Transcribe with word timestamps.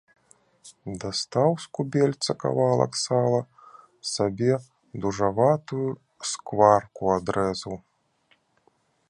Дастаў 1.01 1.51
з 1.65 1.67
кубельца 1.79 2.31
кавалак 2.43 2.91
сала, 3.03 3.41
сабе 4.13 4.53
дужаватую 5.05 5.87
скварку 6.31 7.03
адрэзаў. 7.19 7.75